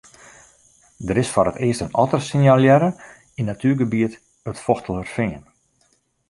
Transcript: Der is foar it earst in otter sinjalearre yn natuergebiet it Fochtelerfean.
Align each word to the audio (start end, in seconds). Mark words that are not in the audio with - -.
Der 1.07 1.17
is 1.21 1.31
foar 1.33 1.49
it 1.51 1.61
earst 1.65 1.83
in 1.85 1.95
otter 2.03 2.21
sinjalearre 2.29 2.89
yn 3.39 3.45
natuergebiet 3.49 4.13
it 4.49 4.57
Fochtelerfean. 4.65 5.41